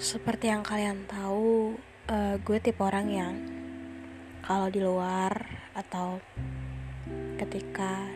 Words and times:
Seperti 0.00 0.48
yang 0.48 0.64
kalian 0.64 1.04
tahu, 1.04 1.76
uh, 2.08 2.40
gue 2.40 2.56
tipe 2.56 2.80
orang 2.80 3.12
yang 3.12 3.36
kalau 4.40 4.72
di 4.72 4.80
luar 4.80 5.60
atau 5.76 6.24
ketika 7.36 8.08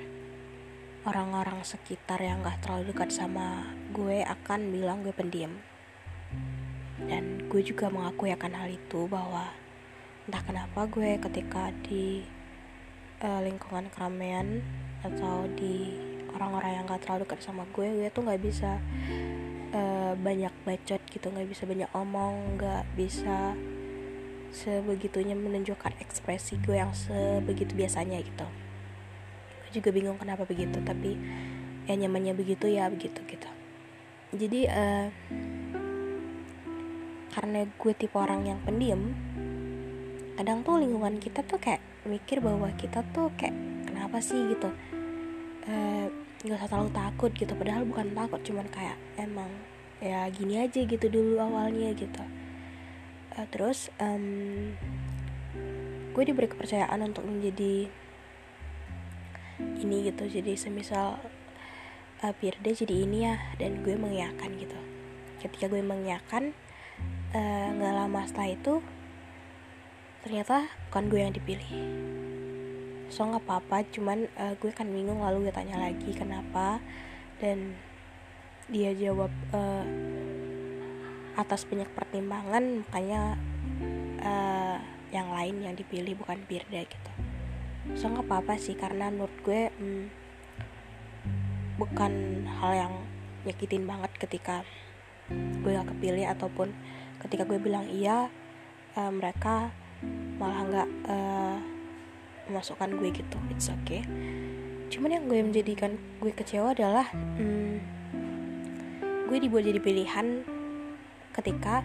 orang-orang 1.05 1.61
sekitar 1.61 2.25
yang 2.25 2.41
gak 2.41 2.65
terlalu 2.65 2.89
dekat 2.89 3.13
sama 3.13 3.69
gue 3.93 4.25
akan 4.25 4.73
bilang 4.73 5.05
gue 5.05 5.13
pendiam. 5.13 5.53
Dan 7.05 7.53
gue 7.53 7.61
juga 7.61 7.93
mengakui 7.93 8.33
akan 8.33 8.65
hal 8.65 8.73
itu 8.73 9.05
bahwa 9.05 9.53
entah 10.25 10.41
kenapa 10.41 10.89
gue 10.89 11.21
ketika 11.21 11.69
di 11.85 12.25
uh, 13.21 13.45
lingkungan 13.45 13.93
keramaian 13.93 14.65
atau 15.05 15.45
di 15.53 16.01
orang-orang 16.33 16.81
yang 16.81 16.89
gak 16.89 17.05
terlalu 17.05 17.29
dekat 17.29 17.45
sama 17.45 17.69
gue, 17.77 17.93
gue 17.93 18.09
tuh 18.09 18.25
gak 18.25 18.41
bisa 18.41 18.81
banyak 20.15 20.55
bacot 20.65 21.03
gitu 21.11 21.27
nggak 21.31 21.49
bisa 21.51 21.67
banyak 21.67 21.91
omong 21.95 22.59
nggak 22.59 22.85
bisa 22.95 23.55
sebegitunya 24.55 25.35
menunjukkan 25.35 25.99
ekspresi 25.99 26.63
gue 26.63 26.79
yang 26.79 26.95
sebegitu 26.95 27.75
biasanya 27.75 28.23
gitu. 28.23 28.47
Gue 29.61 29.71
juga 29.75 29.91
bingung 29.91 30.17
kenapa 30.17 30.47
begitu 30.47 30.79
tapi 30.87 31.19
ya 31.91 31.99
nyamannya 31.99 32.39
begitu 32.39 32.71
ya 32.71 32.87
begitu 32.87 33.19
gitu. 33.27 33.51
Jadi 34.35 34.61
uh, 34.71 35.11
karena 37.35 37.67
gue 37.67 37.93
tipe 37.99 38.15
orang 38.15 38.47
yang 38.47 38.59
pendiam 38.63 39.11
kadang 40.39 40.63
tuh 40.63 40.79
lingkungan 40.79 41.19
kita 41.19 41.43
tuh 41.47 41.59
kayak 41.59 41.83
mikir 42.07 42.39
bahwa 42.39 42.71
kita 42.79 43.03
tuh 43.15 43.31
kayak 43.35 43.55
kenapa 43.87 44.19
sih? 44.23 44.39
gitu. 44.55 44.71
Uh, 45.65 46.07
usah 46.45 46.69
terlalu 46.69 46.93
takut 46.93 47.33
gitu 47.33 47.57
padahal 47.57 47.89
bukan 47.89 48.13
takut 48.13 48.41
cuman 48.45 48.69
kayak 48.69 49.01
emang 49.17 49.49
ya 50.05 50.29
gini 50.29 50.61
aja 50.61 50.85
gitu 50.85 51.09
dulu 51.09 51.41
awalnya 51.41 51.97
gitu. 51.97 52.21
Uh, 53.33 53.49
terus 53.49 53.89
um, 53.97 54.77
gue 56.13 56.23
diberi 56.29 56.45
kepercayaan 56.45 57.01
untuk 57.01 57.25
menjadi 57.25 57.89
ini 59.81 59.97
gitu. 60.13 60.29
Jadi 60.29 60.61
semisal 60.61 61.17
uh, 62.21 62.35
Pirde 62.37 62.77
jadi 62.77 62.95
ini 63.09 63.19
ya 63.25 63.41
dan 63.57 63.81
gue 63.81 63.97
mengiyakan 63.97 64.61
gitu. 64.61 64.77
Ketika 65.41 65.69
gue 65.69 65.85
mengiyakan 65.85 66.57
eh, 67.37 67.69
nggak 67.77 67.93
uh, 67.93 67.99
lama 68.01 68.25
setelah 68.25 68.57
itu 68.57 68.75
ternyata 70.25 70.73
bukan 70.89 71.05
gue 71.13 71.21
yang 71.21 71.35
dipilih. 71.37 71.69
So 73.13 73.29
nggak 73.29 73.45
apa-apa 73.45 73.85
cuman 73.93 74.29
uh, 74.41 74.57
gue 74.57 74.73
kan 74.73 74.89
bingung 74.89 75.21
lalu 75.21 75.49
gue 75.49 75.53
tanya 75.53 75.77
lagi 75.77 76.17
kenapa 76.17 76.81
dan 77.45 77.77
dia 78.69 78.91
jawab 78.97 79.31
uh, 79.53 79.85
atas 81.35 81.67
banyak 81.67 81.91
pertimbangan 81.93 82.87
makanya 82.87 83.37
uh, 84.23 84.79
yang 85.11 85.31
lain 85.31 85.63
yang 85.63 85.75
dipilih 85.75 86.19
bukan 86.19 86.43
Birda 86.47 86.83
gitu. 86.87 87.11
So 87.95 88.09
nggak 88.09 88.27
apa-apa 88.27 88.57
sih 88.57 88.75
karena 88.75 89.13
menurut 89.13 89.35
gue 89.45 89.69
hmm, 89.69 90.05
bukan 91.77 92.13
hal 92.49 92.73
yang 92.73 92.95
nyakitin 93.45 93.85
banget 93.85 94.11
ketika 94.17 94.65
gue 95.61 95.73
gak 95.73 95.89
kepilih 95.97 96.29
ataupun 96.33 96.73
ketika 97.21 97.49
gue 97.49 97.57
bilang 97.57 97.89
iya 97.89 98.29
uh, 98.97 99.13
mereka 99.13 99.73
malah 100.37 100.61
nggak 100.65 100.89
uh, 101.09 101.57
memasukkan 102.49 102.91
gue 103.01 103.09
gitu. 103.13 103.39
It's 103.53 103.73
okay. 103.73 104.05
Cuman 104.93 105.17
yang 105.17 105.25
gue 105.29 105.41
menjadikan 105.41 105.97
gue 106.21 106.33
kecewa 106.33 106.77
adalah 106.77 107.09
hmm, 107.13 108.04
gue 109.35 109.51
dibuat 109.51 109.67
jadi 109.67 109.83
pilihan 109.83 110.47
ketika 111.35 111.83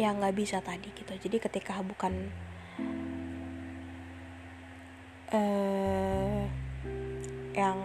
yang 0.00 0.24
nggak 0.24 0.32
bisa 0.40 0.64
tadi 0.64 0.88
gitu. 0.96 1.12
Jadi 1.20 1.36
ketika 1.36 1.84
bukan 1.84 2.32
uh, 5.36 6.48
yang 7.52 7.76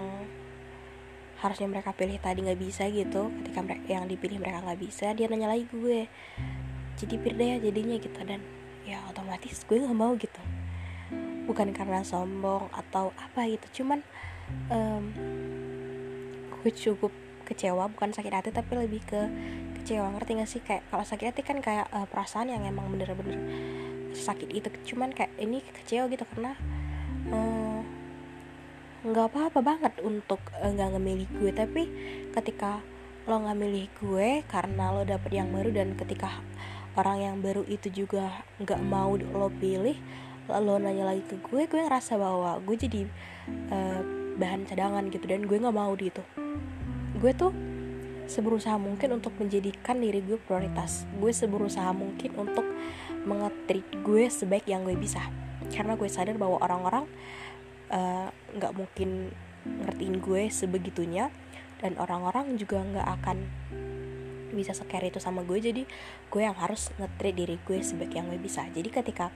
harusnya 1.44 1.68
mereka 1.68 1.92
pilih 1.92 2.16
tadi 2.24 2.48
nggak 2.48 2.56
bisa 2.64 2.88
gitu 2.88 3.28
ketika 3.44 3.60
mereka 3.60 4.00
yang 4.00 4.08
dipilih 4.08 4.40
mereka 4.40 4.64
nggak 4.64 4.80
bisa 4.88 5.12
dia 5.12 5.28
nanya 5.28 5.52
lagi 5.52 5.68
gue 5.68 6.08
jadi 6.96 7.16
Firda 7.20 7.44
ya 7.44 7.58
jadinya 7.60 8.00
gitu. 8.00 8.20
Dan 8.24 8.40
ya 8.88 9.04
otomatis 9.12 9.68
gue 9.68 9.84
nggak 9.84 10.00
mau 10.00 10.16
gitu. 10.16 10.42
Bukan 11.44 11.76
karena 11.76 12.08
sombong 12.08 12.72
atau 12.72 13.12
apa 13.20 13.52
gitu 13.52 13.84
cuman 13.84 14.00
um, 14.72 15.12
gue 16.64 16.72
cukup 16.72 17.27
kecewa 17.48 17.88
bukan 17.88 18.12
sakit 18.12 18.34
hati 18.36 18.50
tapi 18.52 18.76
lebih 18.76 19.00
ke 19.08 19.22
kecewa. 19.80 20.12
Ngerti 20.12 20.32
gak 20.44 20.50
sih? 20.52 20.62
Kayak 20.62 20.84
kalau 20.92 21.06
sakit 21.08 21.26
hati 21.32 21.42
kan 21.48 21.64
kayak 21.64 21.88
uh, 21.96 22.04
perasaan 22.04 22.52
yang 22.52 22.68
emang 22.68 22.92
bener-bener 22.92 23.40
sakit 24.12 24.52
itu. 24.52 24.68
Cuman 24.94 25.16
kayak 25.16 25.32
ini 25.40 25.64
kecewa 25.64 26.12
gitu 26.12 26.28
karena 26.36 26.52
eh, 27.32 27.80
nggak 29.08 29.26
uh, 29.26 29.30
apa-apa 29.32 29.60
banget 29.64 29.94
untuk 30.04 30.44
nggak 30.60 30.90
uh, 30.90 30.94
ngemilih 31.00 31.28
gue. 31.40 31.52
Tapi 31.56 31.84
ketika 32.36 32.84
lo 33.28 33.44
nggak 33.44 33.60
milih 33.60 33.86
gue 34.00 34.30
karena 34.48 34.96
lo 34.96 35.04
dapet 35.04 35.32
yang 35.36 35.52
baru 35.52 35.72
dan 35.72 35.96
ketika 36.00 36.40
orang 36.96 37.18
yang 37.20 37.36
baru 37.44 37.68
itu 37.68 37.92
juga 37.92 38.42
nggak 38.64 38.82
mau 38.88 39.20
lo 39.20 39.52
pilih 39.52 40.00
lo 40.48 40.80
nanya 40.80 41.12
lagi 41.12 41.28
ke 41.28 41.36
gue 41.44 41.68
gue 41.68 41.82
ngerasa 41.84 42.16
bahwa 42.16 42.56
gue 42.64 42.76
jadi 42.80 43.02
uh, 43.68 44.00
bahan 44.40 44.64
cadangan 44.64 45.12
gitu 45.12 45.28
dan 45.28 45.44
gue 45.44 45.58
nggak 45.60 45.76
mau 45.76 45.92
gitu 46.00 46.24
gue 47.18 47.34
tuh 47.34 47.52
seberusaha 48.28 48.76
mungkin 48.78 49.18
untuk 49.18 49.34
menjadikan 49.40 49.98
diri 49.98 50.22
gue 50.22 50.38
prioritas. 50.38 51.08
Gue 51.18 51.34
seberusaha 51.34 51.90
mungkin 51.96 52.36
untuk 52.38 52.68
mengetrit 53.26 53.88
gue 54.04 54.30
sebaik 54.30 54.68
yang 54.70 54.86
gue 54.86 54.94
bisa. 54.94 55.24
Karena 55.74 55.98
gue 55.98 56.08
sadar 56.08 56.38
bahwa 56.38 56.62
orang-orang 56.62 57.10
eh, 57.90 58.28
nggak 58.32 58.72
uh, 58.72 58.78
mungkin 58.78 59.34
ngertiin 59.68 60.24
gue 60.24 60.48
sebegitunya 60.48 61.28
dan 61.84 62.00
orang-orang 62.00 62.56
juga 62.56 62.80
nggak 62.80 63.08
akan 63.20 63.38
bisa 64.56 64.72
scare 64.76 65.12
itu 65.12 65.20
sama 65.20 65.44
gue. 65.44 65.58
Jadi 65.60 65.84
gue 66.30 66.42
yang 66.42 66.56
harus 66.56 66.92
ngetrit 67.00 67.36
diri 67.36 67.56
gue 67.64 67.80
sebaik 67.80 68.14
yang 68.16 68.28
gue 68.32 68.40
bisa. 68.40 68.68
Jadi 68.72 68.90
ketika 68.92 69.32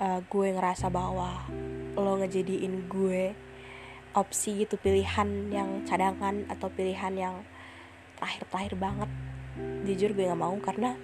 uh, 0.00 0.20
gue 0.24 0.48
ngerasa 0.52 0.88
bahwa 0.92 1.44
lo 1.96 2.20
ngejadiin 2.20 2.88
gue 2.88 3.45
opsi 4.16 4.64
gitu 4.64 4.80
pilihan 4.80 5.52
yang 5.52 5.84
cadangan 5.84 6.48
atau 6.48 6.72
pilihan 6.72 7.12
yang 7.12 7.34
terakhir-terakhir 8.16 8.74
banget. 8.80 9.10
Jujur 9.84 10.16
gue 10.16 10.24
nggak 10.24 10.40
mau 10.40 10.56
karena 10.64 10.96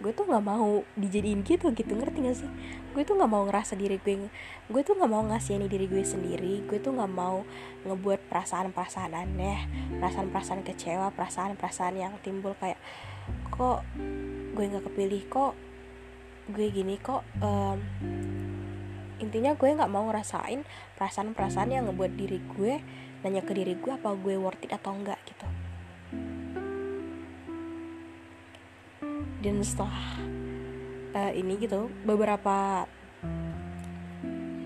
gue 0.00 0.16
tuh 0.16 0.24
nggak 0.24 0.44
mau 0.44 0.80
dijadiin 0.96 1.44
gitu 1.44 1.68
gitu. 1.76 1.92
Ngerti 1.92 2.18
gak 2.24 2.36
sih? 2.40 2.50
Gue 2.96 3.04
tuh 3.04 3.20
nggak 3.20 3.28
mau 3.28 3.44
ngerasa 3.44 3.76
diri 3.76 4.00
gue 4.00 4.32
gue 4.72 4.82
tuh 4.82 4.96
nggak 4.96 5.10
mau 5.12 5.20
ngasih 5.28 5.60
ini 5.60 5.68
diri 5.68 5.86
gue 5.86 6.00
sendiri. 6.00 6.64
Gue 6.64 6.80
tuh 6.80 6.96
nggak 6.96 7.12
mau 7.12 7.44
ngebuat 7.84 8.32
perasaan-perasaan 8.32 9.12
aneh 9.12 9.60
perasaan-perasaan 10.00 10.64
kecewa 10.64 11.12
perasaan-perasaan 11.12 11.94
yang 12.00 12.16
timbul 12.24 12.56
kayak 12.56 12.80
kok 13.52 13.84
gue 14.56 14.64
nggak 14.64 14.88
kepilih? 14.88 15.22
Kok 15.28 15.52
gue 16.56 16.66
gini? 16.72 16.96
Kok 16.96 17.22
um, 17.44 17.78
intinya 19.20 19.52
gue 19.52 19.68
nggak 19.68 19.92
mau 19.92 20.08
ngerasain 20.08 20.64
perasaan-perasaan 20.96 21.70
yang 21.70 21.84
ngebuat 21.86 22.12
diri 22.16 22.40
gue 22.56 22.80
nanya 23.20 23.44
ke 23.44 23.52
diri 23.52 23.76
gue 23.76 23.92
apa 23.92 24.16
gue 24.16 24.34
worth 24.40 24.64
it 24.64 24.72
atau 24.72 24.96
enggak 24.96 25.20
gitu. 25.28 25.46
Dan 29.40 29.60
setelah 29.64 30.20
uh, 31.16 31.32
ini 31.32 31.56
gitu 31.60 31.88
beberapa 32.04 32.88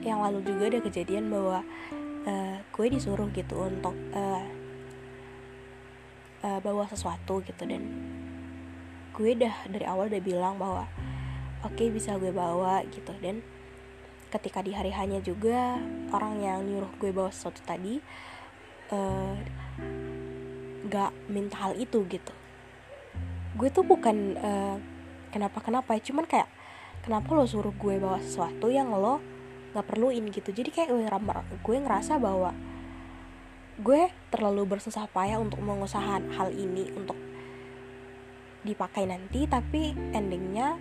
yang 0.03 0.23
lalu 0.23 0.43
juga 0.47 0.71
ada 0.71 0.81
kejadian 0.83 1.31
bahwa 1.31 1.63
uh, 2.27 2.57
gue 2.63 2.87
disuruh 2.91 3.27
gitu 3.35 3.59
untuk 3.59 3.95
uh, 4.15 4.47
uh, 6.47 6.59
bawa 6.63 6.87
sesuatu 6.87 7.43
gitu. 7.43 7.67
Dan 7.67 7.83
gue 9.15 9.31
dah 9.35 9.55
dari 9.67 9.87
awal 9.87 10.11
udah 10.11 10.23
bilang 10.23 10.59
bahwa 10.59 10.87
oke 11.67 11.75
okay, 11.75 11.91
bisa 11.91 12.15
gue 12.19 12.31
bawa 12.31 12.87
gitu. 12.91 13.15
Dan 13.19 13.43
ketika 14.35 14.61
di 14.67 14.75
hari 14.75 14.91
hanya 14.91 15.23
juga 15.23 15.79
orang 16.11 16.43
yang 16.43 16.59
nyuruh 16.67 16.91
gue 16.99 17.11
bawa 17.15 17.31
sesuatu 17.31 17.63
tadi 17.63 18.03
uh, 18.91 19.35
gak 20.91 21.15
minta 21.31 21.71
hal 21.71 21.79
itu 21.79 22.03
gitu. 22.11 22.35
Gue 23.55 23.71
tuh 23.71 23.87
bukan 23.87 24.35
uh, 24.35 24.77
kenapa 25.31 25.63
kenapa 25.63 25.95
cuman 26.03 26.27
kayak 26.27 26.51
kenapa 27.07 27.31
lo 27.31 27.47
suruh 27.47 27.73
gue 27.75 28.03
bawa 28.03 28.19
sesuatu 28.19 28.67
yang 28.69 28.91
lo 28.91 29.23
nggak 29.75 29.87
perluin 29.87 30.31
gitu. 30.31 30.51
Jadi 30.55 30.71
kayak 30.71 30.91
gue, 30.91 31.07
gue 31.63 31.77
ngerasa 31.83 32.19
bahwa 32.19 32.55
gue 33.75 34.07
terlalu 34.31 34.63
bersusah 34.79 35.11
payah 35.11 35.43
untuk 35.43 35.59
mengusahakan 35.59 36.31
hal 36.39 36.55
ini 36.55 36.95
untuk 36.95 37.19
dipakai 38.63 39.05
nanti 39.05 39.45
tapi 39.51 39.93
endingnya 40.15 40.79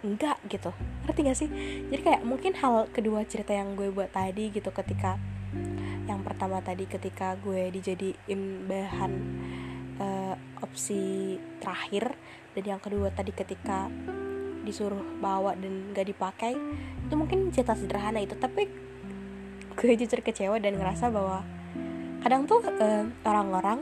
enggak 0.00 0.40
gitu. 0.48 0.70
Ngerti 1.04 1.20
gak 1.26 1.38
sih? 1.38 1.48
Jadi 1.92 2.00
kayak 2.00 2.22
mungkin 2.24 2.56
hal 2.56 2.88
kedua 2.92 3.24
cerita 3.28 3.52
yang 3.52 3.76
gue 3.76 3.92
buat 3.92 4.12
tadi 4.12 4.48
gitu 4.52 4.72
ketika 4.72 5.20
yang 6.06 6.22
pertama 6.26 6.58
tadi 6.62 6.86
ketika 6.86 7.38
gue 7.38 7.70
dijadiin 7.70 8.66
bahan 8.66 9.12
uh, 10.00 10.34
opsi 10.62 11.36
terakhir 11.62 12.14
dan 12.56 12.64
yang 12.66 12.80
kedua 12.82 13.14
tadi 13.14 13.30
ketika 13.30 13.86
disuruh 14.66 15.00
bawa 15.18 15.56
dan 15.56 15.92
gak 15.96 16.08
dipakai 16.08 16.52
itu 17.06 17.14
mungkin 17.16 17.52
cerita 17.52 17.76
sederhana 17.76 18.20
itu. 18.20 18.36
Tapi 18.36 18.68
gue 19.76 19.92
jujur 19.96 20.20
kecewa 20.20 20.60
dan 20.60 20.76
ngerasa 20.76 21.08
bahwa 21.08 21.44
kadang 22.20 22.44
tuh 22.44 22.60
uh, 22.60 23.04
orang-orang 23.24 23.80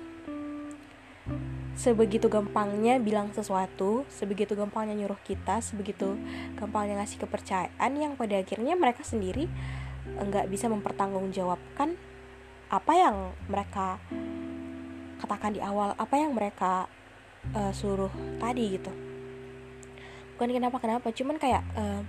sebegitu 1.78 2.26
gampangnya 2.26 2.98
bilang 2.98 3.30
sesuatu, 3.30 4.02
sebegitu 4.10 4.58
gampangnya 4.58 4.98
nyuruh 4.98 5.20
kita, 5.22 5.62
sebegitu 5.62 6.19
gampangnya 6.58 6.98
ngasih 6.98 7.22
kepercayaan 7.22 7.92
yang 7.94 8.19
pada 8.19 8.42
akhirnya 8.42 8.75
mereka 8.75 9.06
sendiri 9.06 9.46
nggak 10.19 10.50
bisa 10.50 10.66
mempertanggungjawabkan 10.66 11.94
apa 12.69 12.92
yang 12.98 13.16
mereka 13.46 14.02
katakan 15.22 15.54
di 15.54 15.62
awal, 15.62 15.94
apa 15.94 16.14
yang 16.19 16.34
mereka 16.34 16.90
uh, 17.54 17.70
suruh 17.70 18.10
tadi 18.42 18.75
gitu. 18.75 18.90
Bukan 20.34 20.50
kenapa 20.50 20.82
kenapa, 20.82 21.14
cuman 21.14 21.38
kayak 21.38 21.62
uh, 21.78 22.02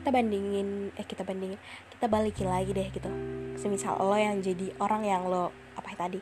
kita 0.00 0.08
bandingin, 0.12 0.92
eh 0.96 1.04
kita 1.04 1.24
bandingin, 1.24 1.60
kita 1.96 2.06
balikin 2.08 2.48
lagi 2.48 2.72
deh 2.76 2.88
gitu. 2.92 3.08
Semisal 3.56 4.00
lo 4.00 4.16
yang 4.16 4.40
jadi 4.40 4.72
orang 4.80 5.04
yang 5.04 5.28
lo 5.28 5.52
apa 5.76 5.90
tadi 5.98 6.20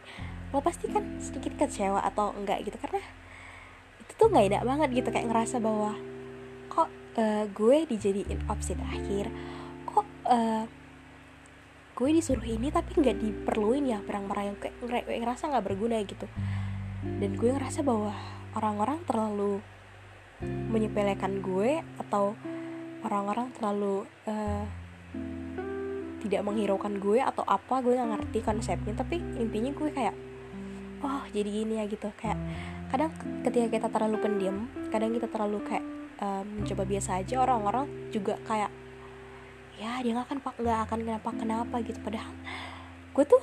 lo 0.53 0.61
pasti 0.65 0.89
kan 0.89 1.21
sedikit 1.21 1.57
kecewa 1.61 2.01
atau 2.05 2.33
enggak 2.37 2.65
gitu 2.65 2.77
karena 2.81 3.01
itu 4.01 4.13
tuh 4.17 4.29
nggak 4.33 4.47
enak 4.53 4.63
banget 4.65 4.89
gitu 5.05 5.09
kayak 5.13 5.29
ngerasa 5.29 5.57
bahwa 5.61 5.93
kok 6.73 6.89
uh, 7.21 7.45
gue 7.49 7.77
dijadiin 7.89 8.41
opsi 8.49 8.73
terakhir 8.77 9.29
kok 9.89 10.07
uh, 10.29 10.65
gue 11.99 12.15
disuruh 12.15 12.47
ini 12.47 12.71
tapi 12.71 12.95
nggak 12.95 13.19
diperluin 13.19 13.91
ya 13.91 13.99
barang-barang 13.99 14.55
yang 14.55 14.59
kayak 14.63 15.19
ngerasa 15.19 15.51
nggak 15.51 15.67
berguna 15.67 15.99
gitu. 16.07 16.31
Dan 17.03 17.35
gue 17.35 17.51
ngerasa 17.51 17.83
bahwa 17.83 18.15
orang-orang 18.55 19.03
terlalu 19.03 19.59
menyepelekan 20.71 21.43
gue 21.43 21.83
atau 21.99 22.39
orang-orang 23.03 23.51
terlalu 23.51 24.07
uh, 24.31 24.63
tidak 26.25 26.43
menghiraukan 26.43 26.99
gue 26.99 27.23
atau 27.23 27.47
apa 27.47 27.81
gue 27.83 27.95
nggak 27.95 28.11
ngerti 28.19 28.39
konsepnya. 28.43 28.95
Tapi 28.99 29.17
intinya 29.39 29.71
gue 29.75 29.91
kayak 29.93 30.17
oh 31.05 31.23
jadi 31.31 31.49
gini 31.49 31.75
ya 31.79 31.85
gitu. 31.87 32.09
Kayak 32.19 32.39
kadang 32.91 33.11
ketika 33.47 33.67
kita 33.69 33.89
terlalu 33.93 34.17
pendiam 34.19 34.57
kadang 34.89 35.13
kita 35.13 35.29
terlalu 35.29 35.59
kayak 35.67 35.85
um, 36.19 36.45
mencoba 36.63 36.83
biasa 36.89 37.21
aja 37.21 37.35
orang-orang 37.45 37.87
juga 38.11 38.41
kayak 38.49 38.73
ya 39.79 40.03
dia 40.03 40.11
nggak 40.11 40.27
akan 40.27 40.39
nggak 40.59 40.81
akan 40.91 40.99
kenapa 41.07 41.29
kenapa 41.37 41.77
gitu. 41.87 41.99
Padahal 42.03 42.33
gue 43.15 43.25
tuh 43.27 43.43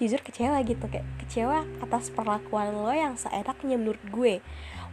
jujur 0.00 0.20
kecewa 0.24 0.56
gitu 0.64 0.84
kayak 0.88 1.04
kecewa 1.20 1.68
atas 1.84 2.08
perlakuan 2.08 2.72
lo 2.72 2.88
yang 2.88 3.20
seenaknya 3.20 3.76
menurut 3.76 4.00
gue. 4.08 4.40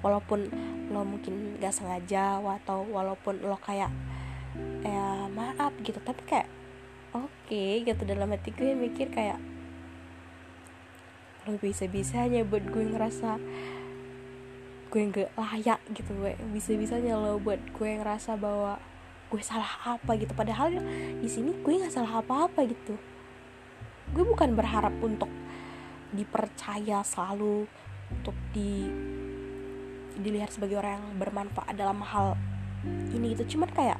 Walaupun 0.03 0.51
lo 0.94 1.01
mungkin 1.01 1.57
gak 1.57 1.73
sengaja 1.73 2.38
atau 2.38 2.85
walaupun 2.85 3.41
lo 3.41 3.57
kayak 3.57 3.89
ya 4.83 5.25
maaf 5.31 5.73
gitu. 5.81 5.97
Tapi 6.03 6.21
kayak 6.27 6.47
oke 7.25 7.49
okay, 7.49 7.81
gitu. 7.81 8.05
Dalam 8.05 8.29
hati 8.29 8.53
gue 8.53 8.77
mikir 8.77 9.09
kayak 9.09 9.41
lo 11.47 11.55
bisa-bisanya 11.63 12.43
buat 12.43 12.67
gue 12.67 12.83
ngerasa 12.91 13.39
gue 14.87 15.01
nggak 15.03 15.35
layak 15.35 15.79
gitu 15.95 16.11
gue 16.15 16.35
bisa-bisanya 16.51 17.15
lo 17.15 17.39
buat 17.39 17.59
gue 17.59 17.89
ngerasa 18.03 18.35
bahwa 18.35 18.77
gue 19.31 19.41
salah 19.43 19.97
apa 19.97 20.11
gitu. 20.19 20.31
Padahal 20.35 20.75
di 21.19 21.29
sini 21.31 21.55
gue 21.55 21.73
nggak 21.79 21.91
salah 21.91 22.19
apa-apa 22.19 22.67
gitu. 22.67 22.95
Gue 24.11 24.23
bukan 24.23 24.55
berharap 24.55 24.95
untuk 25.03 25.31
dipercaya 26.15 27.03
selalu 27.03 27.67
untuk 28.11 28.35
di 28.55 28.87
dilihat 30.17 30.49
sebagai 30.49 30.79
orang 30.79 30.97
yang 30.97 31.07
bermanfaat 31.19 31.75
dalam 31.75 31.99
hal 32.03 32.39
ini 33.11 33.35
gitu. 33.35 33.55
Cuman 33.57 33.71
kayak 33.71 33.99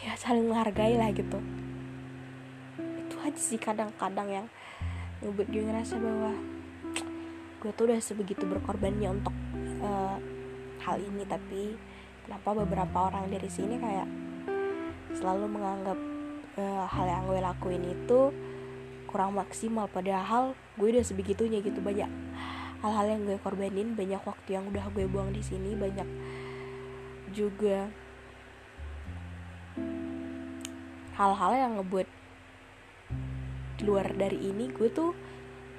ya 0.00 0.12
saling 0.16 0.48
menghargai 0.48 0.96
lah 0.96 1.12
gitu. 1.12 1.40
itu 1.40 1.59
aja 3.24 3.40
sih 3.40 3.60
kadang-kadang 3.60 4.28
yang 4.28 4.46
ngebuat 5.20 5.48
gue 5.52 5.62
ngerasa 5.64 5.94
bahwa 6.00 6.32
gue 7.60 7.70
tuh 7.76 7.84
udah 7.92 8.00
sebegitu 8.00 8.48
berkorbannya 8.48 9.08
untuk 9.12 9.36
uh, 9.84 10.16
hal 10.84 10.96
ini. 10.98 11.28
Tapi 11.28 11.76
kenapa 12.24 12.56
beberapa 12.64 13.12
orang 13.12 13.28
dari 13.28 13.48
sini 13.52 13.76
kayak 13.76 14.08
selalu 15.16 15.46
menganggap 15.50 15.98
uh, 16.56 16.86
hal 16.88 17.06
yang 17.06 17.22
gue 17.28 17.40
lakuin 17.40 17.84
itu 17.84 18.32
kurang 19.06 19.36
maksimal. 19.36 19.86
Padahal 19.92 20.56
gue 20.80 20.88
udah 20.88 21.04
sebegitunya 21.04 21.60
gitu. 21.60 21.78
Banyak 21.84 22.08
hal-hal 22.80 23.06
yang 23.12 23.22
gue 23.28 23.36
korbanin 23.44 23.92
banyak 23.92 24.24
waktu 24.24 24.56
yang 24.56 24.64
udah 24.72 24.88
gue 24.96 25.04
buang 25.04 25.36
di 25.36 25.44
sini 25.44 25.76
banyak 25.76 26.08
juga 27.30 27.92
hal-hal 31.20 31.52
yang 31.52 31.72
ngebuat 31.76 32.08
di 33.80 33.88
luar 33.88 34.12
dari 34.12 34.36
ini 34.36 34.68
gue 34.68 34.92
tuh 34.92 35.16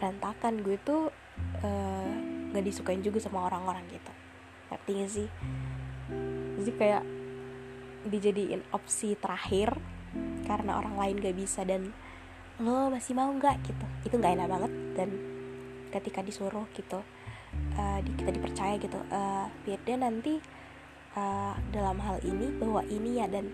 berantakan. 0.02 0.66
Gue 0.66 0.82
tuh 0.82 1.14
uh, 1.62 2.60
disukain 2.66 3.06
juga 3.06 3.22
sama 3.22 3.46
orang-orang 3.46 3.86
gitu. 3.94 4.12
Ngerti 4.74 4.92
gak 4.98 5.12
sih? 5.14 5.28
Jadi 6.58 6.72
kayak 6.74 7.04
dijadiin 8.10 8.66
opsi 8.74 9.14
terakhir 9.14 9.78
karena 10.50 10.82
orang 10.82 10.98
lain 10.98 11.16
gak 11.22 11.38
bisa 11.38 11.62
dan 11.62 11.94
lo 12.58 12.90
masih 12.90 13.14
mau 13.14 13.30
nggak? 13.30 13.62
gitu. 13.62 13.86
Itu 14.10 14.14
nggak 14.18 14.34
enak 14.38 14.48
banget 14.50 14.72
dan 14.98 15.10
ketika 15.94 16.26
disuruh 16.26 16.66
gitu 16.74 17.02
uh, 17.78 18.00
kita 18.02 18.32
dipercaya 18.32 18.80
gitu 18.80 18.96
uh, 19.12 19.50
biar 19.66 19.80
dia 19.84 19.98
nanti 20.00 20.40
uh, 21.18 21.54
dalam 21.74 21.98
hal 22.02 22.18
ini 22.26 22.50
bawa 22.58 22.82
ini 22.90 23.22
ya. 23.22 23.30
Dan 23.30 23.54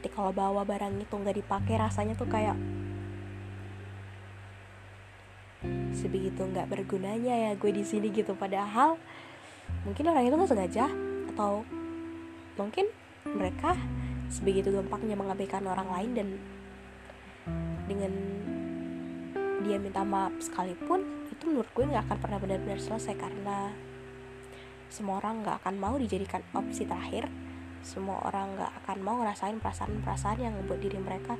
ketika 0.00 0.24
lo 0.24 0.32
bawa 0.32 0.64
barang 0.64 1.00
itu 1.00 1.14
nggak 1.16 1.36
dipakai 1.40 1.76
rasanya 1.80 2.16
tuh 2.16 2.28
kayak 2.28 2.56
sebegitu 5.96 6.44
nggak 6.44 6.68
bergunanya 6.68 7.32
ya 7.32 7.50
gue 7.56 7.72
di 7.72 7.82
sini 7.82 8.12
gitu. 8.12 8.36
Padahal 8.36 9.00
mungkin 9.88 10.04
orang 10.12 10.28
itu 10.28 10.36
nggak 10.36 10.50
sengaja 10.52 10.86
atau 11.32 11.64
mungkin 12.60 12.86
mereka 13.24 13.74
sebegitu 14.28 14.70
gampangnya 14.70 15.16
mengabaikan 15.16 15.64
orang 15.64 15.88
lain 15.88 16.10
dan 16.12 16.28
dengan 17.88 18.12
dia 19.66 19.78
minta 19.80 20.06
maaf 20.06 20.34
sekalipun 20.38 21.26
itu 21.32 21.42
menurut 21.50 21.70
gue 21.74 21.84
nggak 21.88 22.06
akan 22.06 22.18
pernah 22.22 22.38
benar-benar 22.38 22.78
selesai 22.78 23.14
karena 23.18 23.74
semua 24.86 25.18
orang 25.18 25.42
nggak 25.42 25.64
akan 25.64 25.74
mau 25.80 25.94
dijadikan 25.98 26.44
opsi 26.54 26.86
terakhir. 26.86 27.26
Semua 27.86 28.18
orang 28.26 28.58
nggak 28.58 28.72
akan 28.82 28.98
mau 29.02 29.22
ngerasain 29.22 29.62
perasaan-perasaan 29.62 30.42
yang 30.42 30.54
membuat 30.58 30.82
diri 30.82 30.98
mereka 30.98 31.38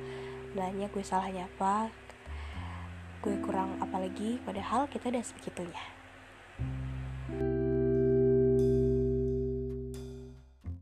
nanya 0.55 0.87
gue 0.87 1.03
salahnya 1.03 1.45
apa 1.51 1.91
gue 3.17 3.35
kurang 3.41 3.75
apalagi 3.81 4.37
padahal 4.45 4.85
kita 4.87 5.09
udah 5.09 5.23
sebegitunya 5.25 5.96